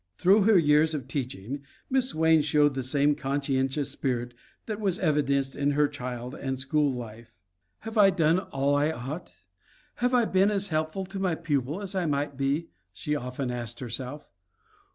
[0.17, 4.33] Through her years of teaching Miss Swain showed the same conscientious spirit
[4.65, 7.39] that was evidenced in her child and school life.
[7.81, 9.31] "Have I done all I ought?
[9.97, 13.79] Have I been as helpful to my pupils as I might be?" she often asked
[13.79, 14.27] herself.